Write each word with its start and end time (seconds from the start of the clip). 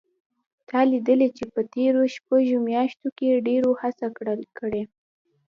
تا 0.69 0.79
لیدلي 0.89 1.29
چې 1.37 1.43
په 1.53 1.61
تېرو 1.73 2.01
شپږو 2.15 2.57
میاشتو 2.69 3.07
کې 3.17 3.43
ډېرو 3.47 3.71
هڅه 3.81 4.07
کړې 4.57 4.83